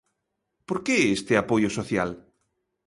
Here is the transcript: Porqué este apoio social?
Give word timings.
Porqué 0.67 0.97
este 1.15 1.33
apoio 1.41 1.69
social? 1.77 2.09